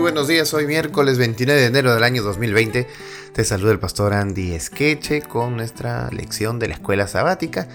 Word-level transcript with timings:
Buenos 0.00 0.28
días, 0.28 0.54
hoy 0.54 0.66
miércoles 0.66 1.18
29 1.18 1.60
de 1.60 1.66
enero 1.66 1.92
del 1.92 2.04
año 2.04 2.22
2020. 2.22 2.86
Te 3.32 3.44
saluda 3.44 3.72
el 3.72 3.80
pastor 3.80 4.14
Andy 4.14 4.52
Esqueche 4.52 5.22
con 5.22 5.56
nuestra 5.56 6.08
lección 6.10 6.60
de 6.60 6.68
la 6.68 6.74
escuela 6.74 7.08
sabática. 7.08 7.68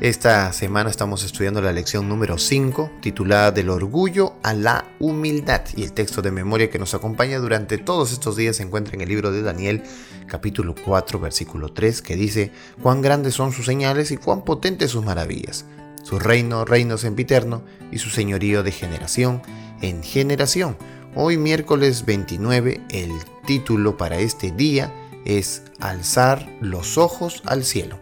Esta 0.00 0.52
semana 0.52 0.90
estamos 0.90 1.24
estudiando 1.24 1.62
la 1.62 1.72
lección 1.72 2.08
número 2.08 2.36
5, 2.36 2.90
titulada 3.00 3.52
Del 3.52 3.70
orgullo 3.70 4.34
a 4.42 4.54
la 4.54 4.86
humildad. 4.98 5.62
Y 5.76 5.84
el 5.84 5.92
texto 5.92 6.20
de 6.20 6.32
memoria 6.32 6.68
que 6.68 6.80
nos 6.80 6.94
acompaña 6.94 7.38
durante 7.38 7.78
todos 7.78 8.12
estos 8.12 8.36
días 8.36 8.56
se 8.56 8.64
encuentra 8.64 8.94
en 8.94 9.00
el 9.00 9.08
libro 9.08 9.30
de 9.30 9.42
Daniel, 9.42 9.84
capítulo 10.26 10.74
4, 10.84 11.20
versículo 11.20 11.72
3, 11.72 12.02
que 12.02 12.16
dice, 12.16 12.50
cuán 12.82 13.02
grandes 13.02 13.34
son 13.34 13.52
sus 13.52 13.66
señales 13.66 14.10
y 14.10 14.16
cuán 14.16 14.44
potentes 14.44 14.90
sus 14.90 15.04
maravillas. 15.04 15.64
Su 16.02 16.18
reino, 16.18 16.64
reino 16.64 16.98
sempiterno, 16.98 17.62
y 17.92 17.98
su 17.98 18.10
señorío 18.10 18.62
de 18.62 18.72
generación 18.72 19.42
en 19.80 20.02
generación 20.02 20.76
Hoy 21.20 21.36
miércoles 21.36 22.06
29 22.06 22.80
el 22.90 23.10
título 23.44 23.96
para 23.96 24.20
este 24.20 24.52
día 24.52 24.94
es 25.24 25.64
Alzar 25.80 26.48
los 26.60 26.96
ojos 26.96 27.42
al 27.44 27.64
cielo. 27.64 27.98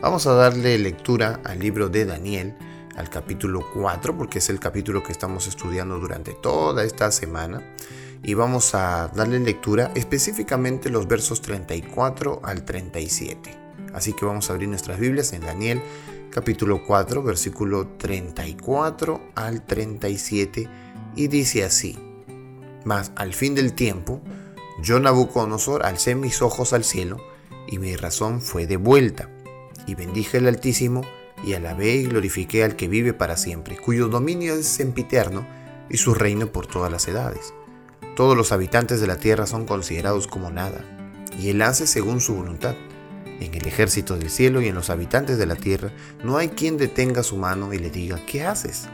Vamos 0.00 0.28
a 0.28 0.34
darle 0.34 0.78
lectura 0.78 1.40
al 1.42 1.58
libro 1.58 1.88
de 1.88 2.04
Daniel, 2.04 2.54
al 2.94 3.10
capítulo 3.10 3.66
4, 3.74 4.16
porque 4.16 4.38
es 4.38 4.50
el 4.50 4.60
capítulo 4.60 5.02
que 5.02 5.10
estamos 5.10 5.48
estudiando 5.48 5.98
durante 5.98 6.32
toda 6.32 6.84
esta 6.84 7.10
semana. 7.10 7.60
Y 8.22 8.34
vamos 8.34 8.72
a 8.72 9.08
darle 9.16 9.40
lectura 9.40 9.90
específicamente 9.96 10.90
los 10.90 11.08
versos 11.08 11.42
34 11.42 12.42
al 12.44 12.64
37. 12.64 13.50
Así 13.94 14.12
que 14.12 14.24
vamos 14.24 14.48
a 14.48 14.52
abrir 14.52 14.68
nuestras 14.68 15.00
Biblias 15.00 15.32
en 15.32 15.40
Daniel 15.40 15.82
capítulo 16.30 16.84
4, 16.86 17.20
versículo 17.20 17.88
34 17.98 19.32
al 19.34 19.66
37. 19.66 20.70
Y 21.16 21.26
dice 21.26 21.64
así. 21.64 21.98
Mas 22.88 23.12
al 23.16 23.34
fin 23.34 23.54
del 23.54 23.74
tiempo, 23.74 24.22
yo 24.80 24.98
Nabucodonosor 24.98 25.84
alcé 25.84 26.14
mis 26.14 26.40
ojos 26.40 26.72
al 26.72 26.84
cielo, 26.84 27.18
y 27.66 27.78
mi 27.78 27.94
razón 27.96 28.40
fue 28.40 28.66
de 28.66 28.78
vuelta, 28.78 29.28
y 29.86 29.94
bendije 29.94 30.38
al 30.38 30.46
Altísimo, 30.46 31.02
y 31.44 31.52
alabé 31.52 31.96
y 31.96 32.04
glorifiqué 32.04 32.64
al 32.64 32.76
que 32.76 32.88
vive 32.88 33.12
para 33.12 33.36
siempre, 33.36 33.76
cuyo 33.76 34.08
dominio 34.08 34.54
es 34.54 34.66
sempiterno, 34.66 35.46
y 35.90 35.98
su 35.98 36.14
reino 36.14 36.46
por 36.46 36.66
todas 36.66 36.90
las 36.90 37.06
edades. 37.08 37.52
Todos 38.16 38.34
los 38.34 38.52
habitantes 38.52 39.02
de 39.02 39.06
la 39.06 39.18
tierra 39.18 39.46
son 39.46 39.66
considerados 39.66 40.26
como 40.26 40.48
nada, 40.48 40.82
y 41.38 41.50
él 41.50 41.60
hace 41.60 41.86
según 41.86 42.22
su 42.22 42.36
voluntad. 42.36 42.74
En 43.38 43.52
el 43.52 43.66
ejército 43.66 44.16
del 44.16 44.30
cielo 44.30 44.62
y 44.62 44.68
en 44.68 44.74
los 44.74 44.88
habitantes 44.88 45.36
de 45.36 45.44
la 45.44 45.56
tierra 45.56 45.92
no 46.24 46.38
hay 46.38 46.48
quien 46.48 46.78
detenga 46.78 47.22
su 47.22 47.36
mano 47.36 47.74
y 47.74 47.78
le 47.80 47.90
diga, 47.90 48.18
¿qué 48.24 48.46
haces? 48.46 48.88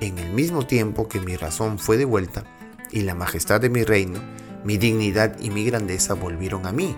En 0.00 0.16
el 0.16 0.32
mismo 0.32 0.66
tiempo 0.66 1.06
que 1.06 1.20
mi 1.20 1.36
razón 1.36 1.78
fue 1.78 1.98
de 1.98 2.06
vuelta, 2.06 2.46
y 2.92 3.02
la 3.02 3.14
majestad 3.14 3.60
de 3.60 3.70
mi 3.70 3.84
reino, 3.84 4.20
mi 4.64 4.78
dignidad 4.78 5.38
y 5.40 5.50
mi 5.50 5.64
grandeza 5.64 6.14
volvieron 6.14 6.66
a 6.66 6.72
mí, 6.72 6.96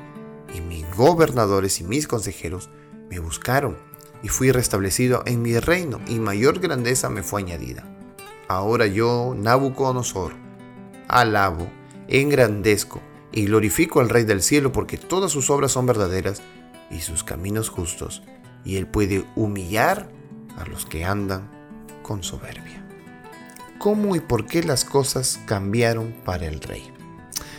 y 0.54 0.60
mis 0.60 0.84
gobernadores 0.94 1.80
y 1.80 1.84
mis 1.84 2.06
consejeros 2.06 2.70
me 3.08 3.18
buscaron, 3.18 3.76
y 4.22 4.28
fui 4.28 4.52
restablecido 4.52 5.22
en 5.26 5.42
mi 5.42 5.58
reino, 5.58 6.00
y 6.06 6.18
mayor 6.18 6.60
grandeza 6.60 7.08
me 7.10 7.22
fue 7.22 7.42
añadida. 7.42 7.84
Ahora 8.48 8.86
yo, 8.86 9.34
Nabucodonosor, 9.36 10.32
alabo, 11.08 11.68
engrandezco 12.08 13.00
y 13.30 13.46
glorifico 13.46 14.00
al 14.00 14.08
Rey 14.08 14.24
del 14.24 14.42
cielo, 14.42 14.72
porque 14.72 14.98
todas 14.98 15.32
sus 15.32 15.50
obras 15.50 15.72
son 15.72 15.86
verdaderas 15.86 16.42
y 16.90 17.00
sus 17.00 17.24
caminos 17.24 17.68
justos, 17.68 18.22
y 18.64 18.77
él 18.77 18.86
puede 18.86 19.24
humillar 19.36 20.10
a 20.56 20.66
los 20.66 20.84
que 20.84 21.04
andan 21.04 21.50
con 22.02 22.22
soberbia 22.22 22.82
cómo 23.83 24.14
y 24.14 24.20
por 24.20 24.47
qué 24.47 24.62
las 24.62 24.84
cosas 24.84 25.41
cambiaron 25.44 26.14
para 26.25 26.47
el 26.47 26.61
rey. 26.61 26.88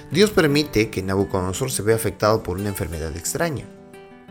Dios 0.10 0.32
permite 0.32 0.90
que 0.90 1.04
Nabucodonosor 1.04 1.70
se 1.70 1.82
vea 1.82 1.98
afectado 1.98 2.44
por 2.44 2.58
una 2.58 2.70
enfermedad 2.70 3.14
extraña, 3.18 3.66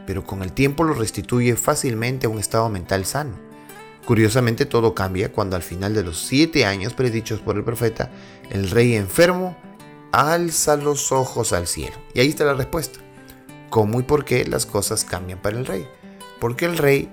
pero 0.07 0.25
con 0.25 0.43
el 0.43 0.53
tiempo 0.53 0.85
lo 0.85 0.95
restituye 0.95 1.55
fácilmente 1.55 2.27
a 2.27 2.31
un 2.31 2.39
estado 2.39 2.71
mental 2.71 3.05
sano. 3.05 3.39
Curiosamente 4.07 4.65
todo 4.65 4.95
cambia 4.95 5.33
cuando 5.33 5.55
al 5.55 5.63
final 5.63 5.93
de 5.93 6.03
los 6.03 6.19
siete 6.19 6.65
años 6.65 6.95
predichos 6.95 7.41
por 7.41 7.57
el 7.57 7.63
profeta, 7.63 8.11
el 8.49 8.71
rey 8.71 8.95
enfermo 8.95 9.55
alza 10.13 10.77
los 10.77 11.13
ojos 11.13 11.53
al 11.53 11.67
cielo. 11.67 11.97
Y 12.15 12.21
ahí 12.21 12.29
está 12.31 12.47
la 12.47 12.55
respuesta. 12.55 13.01
¿Cómo 13.69 14.01
y 14.01 14.03
por 14.03 14.25
qué 14.25 14.47
las 14.47 14.65
cosas 14.65 15.05
cambian 15.05 15.43
para 15.43 15.59
el 15.59 15.67
rey? 15.67 15.87
Porque 16.41 16.65
el 16.65 16.79
rey 16.79 17.11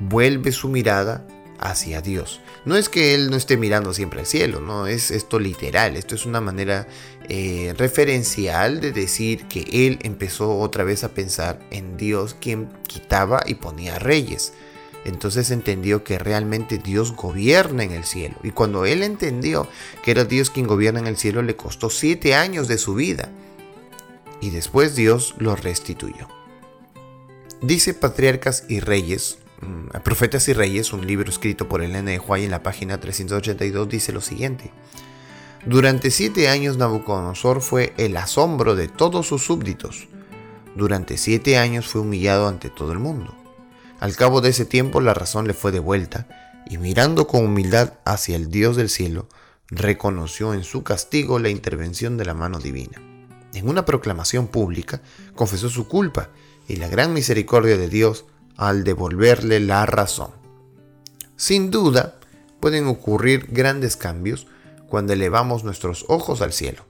vuelve 0.00 0.50
su 0.50 0.68
mirada 0.68 1.24
hacia 1.58 2.00
Dios. 2.00 2.40
No 2.64 2.76
es 2.76 2.88
que 2.88 3.14
Él 3.14 3.30
no 3.30 3.36
esté 3.36 3.56
mirando 3.56 3.94
siempre 3.94 4.20
al 4.20 4.26
cielo, 4.26 4.60
no, 4.60 4.86
es 4.86 5.10
esto 5.10 5.38
literal, 5.38 5.96
esto 5.96 6.14
es 6.14 6.26
una 6.26 6.40
manera 6.40 6.86
eh, 7.28 7.74
referencial 7.76 8.80
de 8.80 8.92
decir 8.92 9.46
que 9.48 9.86
Él 9.86 9.98
empezó 10.02 10.58
otra 10.58 10.84
vez 10.84 11.04
a 11.04 11.14
pensar 11.14 11.60
en 11.70 11.96
Dios 11.96 12.36
quien 12.40 12.68
quitaba 12.86 13.42
y 13.46 13.54
ponía 13.54 13.98
reyes. 13.98 14.52
Entonces 15.04 15.50
entendió 15.50 16.04
que 16.04 16.18
realmente 16.18 16.78
Dios 16.78 17.14
gobierna 17.16 17.82
en 17.82 17.92
el 17.92 18.04
cielo. 18.04 18.36
Y 18.42 18.50
cuando 18.50 18.84
él 18.84 19.02
entendió 19.02 19.66
que 20.02 20.10
era 20.10 20.24
Dios 20.24 20.50
quien 20.50 20.66
gobierna 20.66 21.00
en 21.00 21.06
el 21.06 21.16
cielo, 21.16 21.42
le 21.42 21.56
costó 21.56 21.88
siete 21.88 22.34
años 22.34 22.68
de 22.68 22.76
su 22.76 22.94
vida. 22.94 23.30
Y 24.40 24.50
después 24.50 24.96
Dios 24.96 25.34
lo 25.38 25.56
restituyó. 25.56 26.28
Dice 27.62 27.94
Patriarcas 27.94 28.64
y 28.68 28.80
Reyes 28.80 29.37
Profetas 30.04 30.48
y 30.48 30.52
Reyes, 30.52 30.92
un 30.92 31.06
libro 31.06 31.28
escrito 31.28 31.68
por 31.68 31.82
Elena 31.82 32.10
de 32.10 32.18
Huay 32.18 32.44
en 32.44 32.50
la 32.50 32.62
página 32.62 33.00
382, 33.00 33.88
dice 33.88 34.12
lo 34.12 34.20
siguiente. 34.20 34.70
Durante 35.66 36.10
siete 36.10 36.48
años 36.48 36.76
Nabucodonosor 36.76 37.60
fue 37.60 37.92
el 37.96 38.16
asombro 38.16 38.76
de 38.76 38.88
todos 38.88 39.26
sus 39.26 39.44
súbditos. 39.44 40.08
Durante 40.76 41.18
siete 41.18 41.58
años 41.58 41.88
fue 41.88 42.00
humillado 42.00 42.46
ante 42.46 42.70
todo 42.70 42.92
el 42.92 43.00
mundo. 43.00 43.34
Al 44.00 44.14
cabo 44.14 44.40
de 44.40 44.50
ese 44.50 44.64
tiempo 44.64 45.00
la 45.00 45.14
razón 45.14 45.46
le 45.48 45.54
fue 45.54 45.72
devuelta, 45.72 46.28
y 46.70 46.78
mirando 46.78 47.26
con 47.26 47.44
humildad 47.44 47.94
hacia 48.04 48.36
el 48.36 48.50
Dios 48.50 48.76
del 48.76 48.88
cielo, 48.88 49.28
reconoció 49.68 50.54
en 50.54 50.62
su 50.62 50.84
castigo 50.84 51.38
la 51.38 51.48
intervención 51.48 52.16
de 52.16 52.24
la 52.24 52.34
mano 52.34 52.60
divina. 52.60 53.02
En 53.54 53.68
una 53.68 53.84
proclamación 53.84 54.46
pública 54.46 55.00
confesó 55.34 55.68
su 55.68 55.88
culpa 55.88 56.30
y 56.68 56.76
la 56.76 56.88
gran 56.88 57.12
misericordia 57.12 57.76
de 57.76 57.88
Dios 57.88 58.26
al 58.58 58.84
devolverle 58.84 59.60
la 59.60 59.86
razón. 59.86 60.32
Sin 61.36 61.70
duda, 61.70 62.16
pueden 62.60 62.86
ocurrir 62.88 63.46
grandes 63.50 63.96
cambios 63.96 64.46
cuando 64.88 65.12
elevamos 65.14 65.64
nuestros 65.64 66.04
ojos 66.08 66.42
al 66.42 66.52
cielo. 66.52 66.84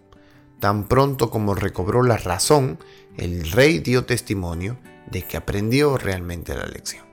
Tan 0.59 0.89
pronto 0.89 1.31
como 1.31 1.55
recobró 1.55 2.03
la 2.03 2.17
razón, 2.17 2.79
el 3.17 3.53
rey 3.53 3.79
dio 3.79 4.07
testimonio 4.07 4.79
de 5.11 5.23
que 5.23 5.37
aprendió 5.37 5.99
realmente 5.99 6.55
la 6.55 6.67
lección. 6.67 7.05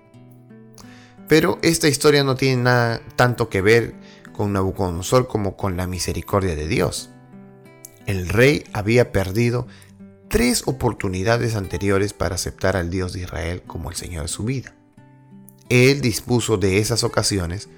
Pero 1.27 1.59
esta 1.61 1.87
historia 1.87 2.23
no 2.23 2.35
tiene 2.35 2.63
nada 2.63 3.01
tanto 3.15 3.49
que 3.49 3.61
ver 3.61 3.93
con 4.31 4.53
Nabucodonosor 4.53 5.27
como 5.27 5.57
con 5.57 5.75
la 5.75 5.85
misericordia 5.85 6.55
de 6.55 6.67
Dios. 6.67 7.09
El 8.05 8.29
rey 8.29 8.63
había 8.73 9.11
perdido 9.11 9.67
tres 10.35 10.63
oportunidades 10.65 11.55
anteriores 11.55 12.11
para 12.11 12.35
aceptar 12.35 12.75
al 12.75 12.89
Dios 12.89 13.13
de 13.13 13.21
Israel 13.21 13.63
como 13.65 13.89
el 13.89 13.95
Señor 13.95 14.23
de 14.23 14.27
su 14.27 14.43
vida. 14.43 14.75
Él 15.69 16.01
dispuso 16.01 16.57
de 16.57 16.79
esas 16.79 17.05
ocasiones 17.05 17.69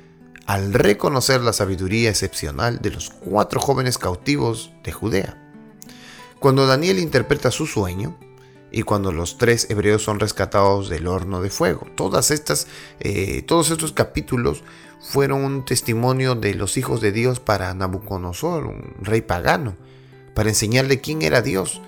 al 0.47 0.73
reconocer 0.73 1.41
la 1.41 1.53
sabiduría 1.53 2.09
excepcional 2.09 2.79
de 2.81 2.89
los 2.89 3.11
cuatro 3.11 3.61
jóvenes 3.61 3.99
cautivos 3.99 4.71
de 4.83 4.91
Judea. 4.91 5.37
Cuando 6.39 6.65
Daniel 6.65 6.97
interpreta 6.97 7.51
su 7.51 7.67
sueño 7.67 8.17
y 8.71 8.81
cuando 8.81 9.11
los 9.11 9.37
tres 9.37 9.69
hebreos 9.69 10.01
son 10.01 10.19
rescatados 10.19 10.89
del 10.89 11.05
horno 11.05 11.43
de 11.43 11.51
fuego, 11.51 11.85
todas 11.93 12.31
estas, 12.31 12.65
eh, 12.99 13.43
todos 13.43 13.69
estos 13.69 13.91
capítulos 13.91 14.63
fueron 14.99 15.43
un 15.43 15.63
testimonio 15.63 16.33
de 16.33 16.55
los 16.55 16.75
hijos 16.77 17.01
de 17.01 17.11
Dios 17.11 17.39
para 17.39 17.71
Nabucodonosor, 17.75 18.65
un 18.65 18.95
rey 18.99 19.21
pagano, 19.21 19.75
para 20.33 20.49
enseñarle 20.49 21.01
quién 21.01 21.21
era 21.21 21.43
Dios 21.43 21.83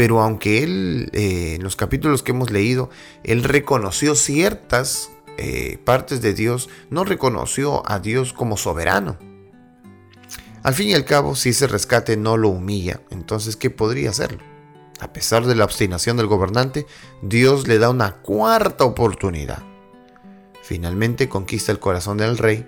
pero 0.00 0.22
aunque 0.22 0.62
él, 0.62 1.10
eh, 1.12 1.56
en 1.56 1.62
los 1.62 1.76
capítulos 1.76 2.22
que 2.22 2.32
hemos 2.32 2.50
leído, 2.50 2.88
él 3.22 3.44
reconoció 3.44 4.14
ciertas 4.14 5.10
eh, 5.36 5.76
partes 5.84 6.22
de 6.22 6.32
Dios, 6.32 6.70
no 6.88 7.04
reconoció 7.04 7.82
a 7.84 7.98
Dios 7.98 8.32
como 8.32 8.56
soberano. 8.56 9.18
Al 10.62 10.72
fin 10.72 10.88
y 10.88 10.94
al 10.94 11.04
cabo, 11.04 11.36
si 11.36 11.50
ese 11.50 11.66
rescate 11.66 12.16
no 12.16 12.38
lo 12.38 12.48
humilla, 12.48 13.02
entonces 13.10 13.56
¿qué 13.56 13.68
podría 13.68 14.08
hacerlo? 14.08 14.42
A 15.00 15.12
pesar 15.12 15.44
de 15.44 15.54
la 15.54 15.66
obstinación 15.66 16.16
del 16.16 16.28
gobernante, 16.28 16.86
Dios 17.20 17.68
le 17.68 17.78
da 17.78 17.90
una 17.90 18.22
cuarta 18.22 18.86
oportunidad. 18.86 19.62
Finalmente 20.62 21.28
conquista 21.28 21.72
el 21.72 21.78
corazón 21.78 22.16
del 22.16 22.38
rey 22.38 22.66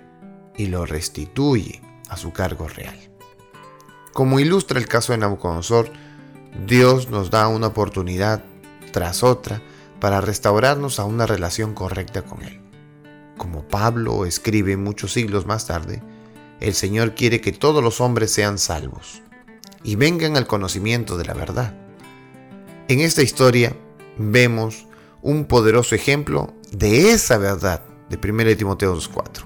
y 0.55 0.67
lo 0.67 0.85
restituye 0.85 1.81
a 2.09 2.15
su 2.15 2.31
cargo 2.31 2.67
real. 2.67 2.99
Como 4.11 4.39
ilustra 4.39 4.77
el 4.77 4.87
caso 4.87 5.13
de 5.13 5.17
Nabucodonosor, 5.17 5.89
Dios 6.67 7.09
nos 7.09 7.31
da 7.31 7.47
una 7.47 7.67
oportunidad 7.67 8.43
tras 8.91 9.23
otra 9.23 9.61
para 9.99 10.21
restaurarnos 10.21 10.99
a 10.99 11.05
una 11.05 11.25
relación 11.25 11.73
correcta 11.73 12.21
con 12.21 12.43
Él. 12.43 12.61
Como 13.37 13.67
Pablo 13.67 14.25
escribe 14.25 14.77
muchos 14.77 15.13
siglos 15.13 15.45
más 15.45 15.65
tarde, 15.65 16.03
el 16.59 16.73
Señor 16.75 17.15
quiere 17.15 17.41
que 17.41 17.51
todos 17.51 17.83
los 17.83 17.99
hombres 18.01 18.31
sean 18.31 18.57
salvos. 18.57 19.21
y 19.85 19.97
vengan 19.97 20.37
al 20.37 20.47
conocimiento 20.47 21.17
de 21.17 21.25
la 21.25 21.33
verdad. 21.33 21.75
En 22.87 23.01
esta 23.01 23.21
historia 23.21 23.75
vemos 24.17 24.87
un 25.21 25.43
poderoso 25.43 25.93
ejemplo 25.93 26.53
de 26.71 27.11
esa 27.11 27.37
verdad 27.37 27.83
de 28.09 28.17
1 28.17 28.55
Timoteo 28.55 28.95
2.4. 28.95 29.43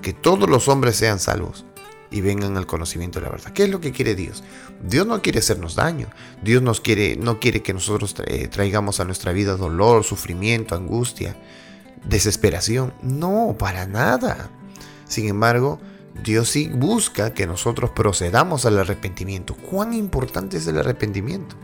Que 0.00 0.12
todos 0.12 0.48
los 0.48 0.68
hombres 0.68 0.94
sean 0.94 1.18
salvos 1.18 1.66
y 2.10 2.20
vengan 2.20 2.56
al 2.56 2.66
conocimiento 2.66 3.20
de 3.20 3.26
la 3.26 3.32
verdad. 3.32 3.52
¿Qué 3.52 3.64
es 3.64 3.70
lo 3.70 3.80
que 3.80 3.92
quiere 3.92 4.14
Dios? 4.14 4.42
Dios 4.82 5.06
no 5.06 5.22
quiere 5.22 5.38
hacernos 5.38 5.76
daño. 5.76 6.08
Dios 6.42 6.62
nos 6.62 6.80
quiere, 6.80 7.16
no 7.16 7.38
quiere 7.38 7.62
que 7.62 7.72
nosotros 7.72 8.14
traigamos 8.50 9.00
a 9.00 9.04
nuestra 9.04 9.32
vida 9.32 9.56
dolor, 9.56 10.04
sufrimiento, 10.04 10.74
angustia, 10.74 11.36
desesperación. 12.04 12.92
No, 13.02 13.56
para 13.58 13.86
nada. 13.86 14.50
Sin 15.06 15.28
embargo, 15.28 15.80
Dios 16.24 16.48
sí 16.48 16.68
busca 16.68 17.32
que 17.32 17.46
nosotros 17.46 17.90
procedamos 17.90 18.66
al 18.66 18.78
arrepentimiento. 18.78 19.54
¿Cuán 19.54 19.92
importante 19.94 20.56
es 20.56 20.66
el 20.66 20.78
arrepentimiento? 20.78 21.56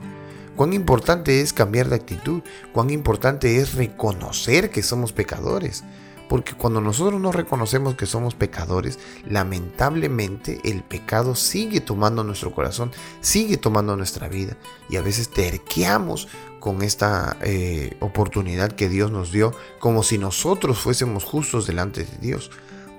Cuán 0.57 0.73
importante 0.73 1.43
es 1.43 1.53
cambiar 1.53 1.91
de 1.91 1.97
actitud, 1.97 2.43
cuán 2.73 2.91
importante 2.91 3.59
es 3.59 3.75
reconocer 3.75 4.71
que 4.71 4.83
somos 4.83 5.13
pecadores. 5.13 5.85
Porque 6.29 6.55
cuando 6.55 6.81
nosotros 6.81 7.21
no 7.21 7.31
reconocemos 7.31 7.95
que 7.95 8.07
somos 8.07 8.35
pecadores, 8.35 8.99
lamentablemente 9.29 10.61
el 10.65 10.83
pecado 10.83 11.35
sigue 11.35 11.81
tomando 11.81 12.25
nuestro 12.25 12.53
corazón, 12.53 12.91
sigue 13.21 13.57
tomando 13.57 13.97
nuestra 13.97 14.29
vida. 14.29 14.57
Y 14.89 14.97
a 14.97 15.03
veces 15.03 15.31
terqueamos 15.31 16.29
con 16.59 16.83
esta 16.83 17.37
eh, 17.43 17.97
oportunidad 18.01 18.73
que 18.73 18.89
Dios 18.89 19.13
nos 19.13 19.31
dio, 19.31 19.53
como 19.79 20.03
si 20.03 20.19
nosotros 20.19 20.79
fuésemos 20.79 21.23
justos 21.23 21.67
delante 21.67 22.05
de 22.05 22.19
Dios. 22.19 22.51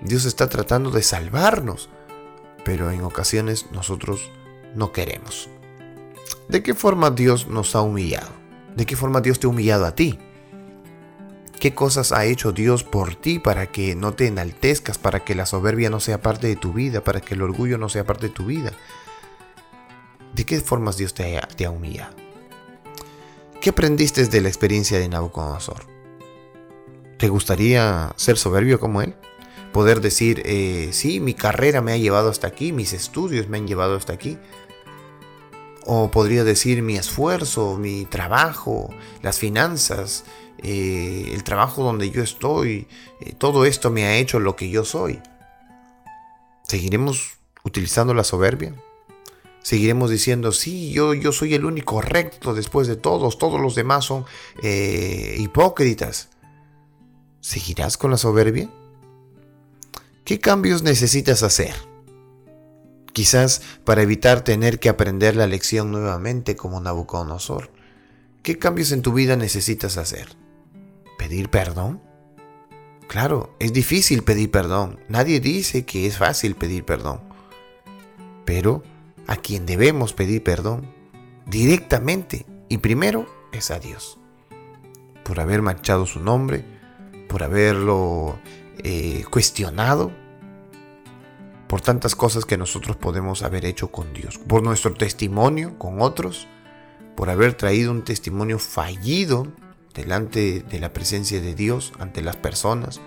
Dios 0.02 0.26
está 0.26 0.48
tratando 0.48 0.90
de 0.90 1.04
salvarnos, 1.04 1.90
pero 2.64 2.92
en 2.92 3.02
ocasiones 3.02 3.66
nosotros 3.72 4.32
no 4.74 4.94
queremos. 4.94 5.50
¿De 6.48 6.64
qué 6.64 6.74
forma 6.74 7.12
Dios 7.12 7.48
nos 7.48 7.76
ha 7.76 7.82
humillado? 7.82 8.30
¿De 8.76 8.86
qué 8.86 8.96
forma 8.96 9.20
Dios 9.20 9.40
te 9.40 9.48
ha 9.48 9.50
humillado 9.50 9.86
a 9.86 9.96
ti? 9.96 10.18
¿Qué 11.68 11.74
cosas 11.74 12.14
ha 12.14 12.24
hecho 12.24 12.54
Dios 12.54 12.86
por 12.86 13.16
ti 13.16 13.40
para 13.40 13.70
que 13.70 13.94
no 13.94 14.14
te 14.14 14.28
enaltezcas, 14.28 14.98
para 14.98 15.26
que 15.26 15.36
la 15.36 15.46
soberbia 15.46 15.90
no 15.90 16.00
sea 16.00 16.22
parte 16.22 16.48
de 16.48 16.56
tu 16.56 16.72
vida, 16.72 17.04
para 17.04 17.20
que 17.20 17.34
el 17.34 17.42
orgullo 17.42 17.78
no 17.78 17.90
sea 17.90 18.06
parte 18.06 18.28
de 18.28 18.34
tu 18.34 18.46
vida? 18.46 18.72
¿De 20.34 20.46
qué 20.46 20.62
formas 20.62 20.96
Dios 20.96 21.14
te 21.14 21.38
ha, 21.38 21.70
humillado? 21.70 22.16
¿Qué 23.60 23.72
aprendiste 23.72 24.26
de 24.28 24.40
la 24.40 24.48
experiencia 24.48 24.98
de 24.98 25.10
Nabucodonosor? 25.10 25.88
¿Te 27.18 27.28
gustaría 27.28 28.14
ser 28.16 28.38
soberbio 28.38 28.80
como 28.80 29.02
él? 29.02 29.18
Poder 29.74 30.00
decir, 30.00 30.44
eh, 30.46 30.92
sí, 30.94 31.20
mi 31.20 31.34
carrera 31.34 31.82
me 31.82 31.92
ha 31.92 31.98
llevado 31.98 32.30
hasta 32.30 32.48
aquí, 32.48 32.72
mis 32.72 32.94
estudios 32.94 33.50
me 33.50 33.58
han 33.58 33.68
llevado 33.68 33.98
hasta 33.98 34.14
aquí, 34.14 34.38
o 35.86 36.12
podría 36.12 36.46
decir 36.46 36.82
mi 36.82 36.96
esfuerzo, 36.96 37.78
mi 37.78 38.06
trabajo, 38.06 38.90
las 39.22 39.38
finanzas, 39.38 40.24
eh, 40.64 41.32
el 41.34 41.44
trabajo 41.44 41.84
donde 41.84 42.10
yo 42.10 42.22
estoy, 42.24 42.88
eh, 43.22 43.34
todo 43.38 43.66
esto 43.66 43.92
me 43.92 44.06
ha 44.06 44.18
hecho 44.18 44.40
lo 44.40 44.56
que 44.56 44.70
yo 44.70 44.86
soy. 44.86 45.20
¿Seguiremos 46.64 47.38
utilizando 47.64 48.14
la 48.14 48.24
soberbia? 48.24 48.74
Seguiremos 49.62 50.10
diciendo, 50.10 50.52
sí, 50.52 50.92
yo, 50.92 51.14
yo 51.14 51.32
soy 51.32 51.54
el 51.54 51.66
único 51.66 52.02
recto 52.02 52.54
después 52.54 52.88
de 52.88 52.96
todos, 52.96 53.38
todos 53.38 53.60
los 53.60 53.76
demás 53.76 54.06
son 54.06 54.26
eh, 54.64 55.36
hipócritas. 55.40 56.30
¿Seguirás 57.42 57.98
con 57.98 58.12
la 58.12 58.18
soberbia? 58.18 58.70
¿Qué 60.24 60.40
cambios 60.40 60.84
necesitas 60.84 61.44
hacer? 61.44 61.74
quizás 63.18 63.64
para 63.84 64.04
evitar 64.04 64.44
tener 64.44 64.80
que 64.80 64.90
aprender 64.90 65.36
la 65.36 65.48
lección 65.48 65.92
nuevamente 65.92 66.56
como 66.56 66.80
Nabucodonosor. 66.80 67.72
¿Qué 68.44 68.60
cambios 68.60 68.92
en 68.92 69.02
tu 69.02 69.12
vida 69.12 69.36
necesitas 69.36 69.98
hacer? 69.98 70.28
¿Pedir 71.28 71.50
perdón? 71.50 72.02
Claro, 73.10 73.54
es 73.60 73.74
difícil 73.74 74.24
pedir 74.24 74.50
perdón. 74.50 74.98
Nadie 75.10 75.42
dice 75.42 75.86
que 75.86 76.08
es 76.08 76.18
fácil 76.18 76.56
pedir 76.56 76.86
perdón. 76.86 77.20
Pero 78.46 78.82
a 79.28 79.36
quien 79.36 79.66
debemos 79.66 80.14
pedir 80.14 80.42
perdón 80.42 80.90
directamente 81.46 82.46
y 82.70 82.78
primero 82.78 83.28
es 83.52 83.72
a 83.72 83.80
Dios. 83.80 84.18
Por 85.26 85.42
haber 85.42 85.62
manchado 85.62 86.06
su 86.06 86.22
nombre, 86.22 86.64
por 87.28 87.44
haberlo 87.44 88.40
eh, 88.78 89.26
cuestionado, 89.30 90.14
por 91.68 91.82
tantas 91.82 92.16
cosas 92.16 92.46
que 92.46 92.58
nosotros 92.58 92.96
podemos 92.96 93.44
haber 93.44 93.66
hecho 93.66 93.92
con 93.92 94.14
Dios, 94.14 94.38
por 94.38 94.64
nuestro 94.64 94.94
testimonio 94.94 95.78
con 95.78 96.02
otros, 96.02 96.48
por 97.18 97.30
haber 97.30 97.56
traído 97.56 97.92
un 97.92 98.06
testimonio 98.06 98.60
fallido 98.60 99.52
delante 99.98 100.62
de 100.62 100.80
la 100.80 100.94
presencia 100.94 101.42
de 101.42 101.56
Dios 101.56 101.92
ante 102.00 102.22
las 102.22 102.38
personas, 102.38 103.02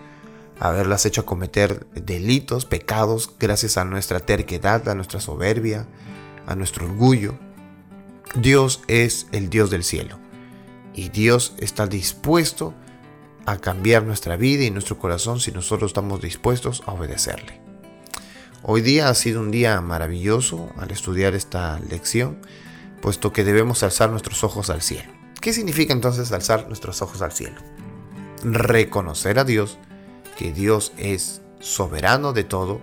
haberlas 0.59 1.07
hecho 1.07 1.25
cometer 1.25 1.87
delitos, 1.95 2.67
pecados, 2.67 3.33
gracias 3.39 3.79
a 3.79 3.85
nuestra 3.85 4.21
terquedad, 4.21 4.87
a 4.89 4.95
nuestra 4.95 5.21
soberbia, 5.21 5.87
a 6.47 6.57
nuestro 6.57 6.85
orgullo. 6.85 7.39
Dios 8.35 8.83
es 8.89 9.29
el 9.33 9.49
Dios 9.49 9.71
del 9.71 9.85
cielo 9.85 10.19
y 10.93 11.09
Dios 11.09 11.55
está 11.59 11.87
dispuesto 11.87 12.75
a 13.47 13.57
cambiar 13.57 14.03
nuestra 14.03 14.37
vida 14.37 14.65
y 14.65 14.71
nuestro 14.71 14.99
corazón 14.99 15.41
si 15.41 15.53
nosotros 15.53 15.91
estamos 15.91 16.21
dispuestos 16.21 16.83
a 16.87 16.93
obedecerle. 16.93 17.61
Hoy 18.63 18.83
día 18.83 19.09
ha 19.09 19.15
sido 19.15 19.41
un 19.41 19.51
día 19.51 19.81
maravilloso 19.81 20.71
al 20.77 20.91
estudiar 20.91 21.35
esta 21.35 21.79
lección, 21.89 22.39
puesto 23.01 23.33
que 23.33 23.45
debemos 23.45 23.83
alzar 23.83 24.11
nuestros 24.11 24.45
ojos 24.45 24.69
al 24.69 24.83
cielo. 24.83 25.20
¿Qué 25.41 25.55
significa 25.55 25.95
entonces 25.95 26.33
alzar 26.33 26.69
nuestros 26.69 27.01
ojos 27.01 27.23
al 27.23 27.33
cielo? 27.33 27.57
Reconocer 28.45 29.39
a 29.39 29.45
Dios, 29.45 29.79
que 30.37 30.53
Dios 30.53 30.93
es 30.99 31.41
soberano 31.61 32.35
de 32.35 32.45
todo, 32.45 32.81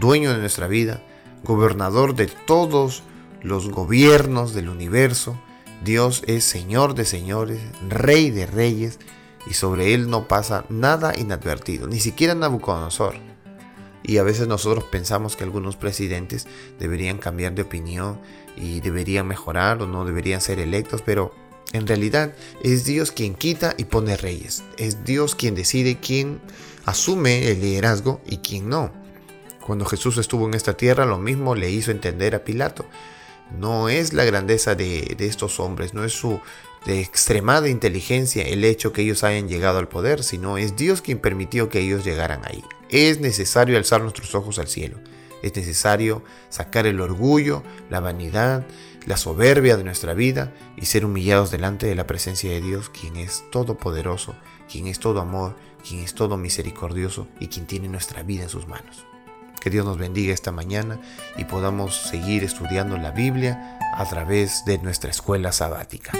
dueño 0.00 0.32
de 0.32 0.38
nuestra 0.38 0.66
vida, 0.66 1.02
gobernador 1.44 2.16
de 2.16 2.26
todos 2.26 3.04
los 3.40 3.70
gobiernos 3.70 4.52
del 4.52 4.68
universo. 4.68 5.40
Dios 5.84 6.24
es 6.26 6.42
Señor 6.42 6.94
de 6.94 7.04
señores, 7.04 7.60
Rey 7.88 8.30
de 8.30 8.46
reyes, 8.46 8.98
y 9.46 9.54
sobre 9.54 9.94
Él 9.94 10.10
no 10.10 10.26
pasa 10.26 10.64
nada 10.68 11.16
inadvertido, 11.16 11.86
ni 11.86 12.00
siquiera 12.00 12.34
Nabucodonosor 12.34 13.14
y 14.04 14.18
a 14.18 14.22
veces 14.22 14.48
nosotros 14.48 14.84
pensamos 14.84 15.36
que 15.36 15.44
algunos 15.44 15.76
presidentes 15.76 16.46
deberían 16.78 17.18
cambiar 17.18 17.54
de 17.54 17.62
opinión 17.62 18.20
y 18.56 18.80
deberían 18.80 19.28
mejorar 19.28 19.80
o 19.80 19.86
no 19.86 20.04
deberían 20.04 20.40
ser 20.40 20.58
electos, 20.58 21.02
pero 21.02 21.32
en 21.72 21.86
realidad 21.86 22.34
es 22.62 22.84
Dios 22.84 23.12
quien 23.12 23.34
quita 23.34 23.74
y 23.78 23.84
pone 23.84 24.16
reyes. 24.16 24.62
Es 24.76 25.04
Dios 25.04 25.34
quien 25.34 25.54
decide 25.54 25.98
quién 26.00 26.40
asume 26.84 27.50
el 27.50 27.60
liderazgo 27.60 28.20
y 28.26 28.38
quién 28.38 28.68
no. 28.68 28.92
Cuando 29.64 29.84
Jesús 29.84 30.18
estuvo 30.18 30.46
en 30.46 30.54
esta 30.54 30.76
tierra, 30.76 31.06
lo 31.06 31.18
mismo 31.18 31.54
le 31.54 31.70
hizo 31.70 31.90
entender 31.90 32.34
a 32.34 32.44
Pilato. 32.44 32.84
No 33.58 33.88
es 33.88 34.12
la 34.12 34.24
grandeza 34.24 34.74
de, 34.74 35.16
estos 35.20 35.60
hombres, 35.60 35.94
no 35.94 36.04
es 36.04 36.12
su 36.12 36.40
extremada 36.86 37.68
inteligencia 37.68 38.42
el 38.42 38.64
hecho 38.64 38.92
que 38.92 39.02
ellos 39.02 39.22
hayan 39.22 39.48
llegado 39.48 39.78
al 39.78 39.88
poder, 39.88 40.24
sino 40.24 40.58
es 40.58 40.74
Dios 40.74 41.00
quien 41.00 41.18
permitió 41.18 41.68
que 41.68 41.80
ellos 41.80 42.04
llegaran 42.04 42.42
ahí. 42.44 42.64
Es 42.88 43.20
necesario 43.20 43.76
alzar 43.76 44.02
nuestros 44.02 44.34
ojos 44.34 44.58
al 44.58 44.68
cielo. 44.68 44.98
Es 45.42 45.54
necesario 45.56 46.22
sacar 46.48 46.86
el 46.86 47.00
orgullo, 47.00 47.62
la 47.90 48.00
vanidad, 48.00 48.66
la 49.06 49.16
soberbia 49.16 49.76
de 49.76 49.84
nuestra 49.84 50.14
vida 50.14 50.52
y 50.76 50.86
ser 50.86 51.04
humillados 51.04 51.50
delante 51.50 51.86
de 51.86 51.94
la 51.94 52.06
presencia 52.06 52.50
de 52.50 52.60
Dios, 52.60 52.88
quien 52.88 53.16
es 53.16 53.44
todopoderoso, 53.50 54.34
quien 54.70 54.86
es 54.86 54.98
todo 54.98 55.20
amor, 55.20 55.56
quien 55.86 56.00
es 56.00 56.14
todo 56.14 56.36
misericordioso 56.36 57.26
y 57.40 57.48
quien 57.48 57.66
tiene 57.66 57.88
nuestra 57.88 58.22
vida 58.22 58.44
en 58.44 58.48
sus 58.48 58.66
manos. 58.66 59.04
Que 59.60 59.70
Dios 59.70 59.86
nos 59.86 59.98
bendiga 59.98 60.34
esta 60.34 60.50
mañana 60.50 61.00
y 61.36 61.44
podamos 61.44 61.96
seguir 61.96 62.42
estudiando 62.42 62.96
la 62.96 63.12
Biblia 63.12 63.78
a 63.94 64.04
través 64.06 64.64
de 64.64 64.78
nuestra 64.78 65.10
escuela 65.10 65.52
sabática. 65.52 66.12